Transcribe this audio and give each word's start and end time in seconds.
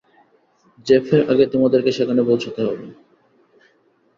জেফের 0.87 1.21
আগে 1.31 1.45
তোমাদেরকে 1.53 1.91
সেখানে 1.97 2.21
পৌঁছাতে 2.23 2.61
হবে। 2.67 2.85